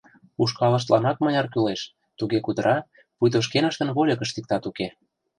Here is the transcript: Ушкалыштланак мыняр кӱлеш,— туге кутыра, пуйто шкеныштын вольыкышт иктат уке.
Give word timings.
Ушкалыштланак 0.41 1.17
мыняр 1.23 1.47
кӱлеш,— 1.53 1.81
туге 2.17 2.39
кутыра, 2.45 2.77
пуйто 3.17 3.37
шкеныштын 3.47 3.89
вольыкышт 3.95 4.35
иктат 4.39 4.63
уке. 4.69 4.87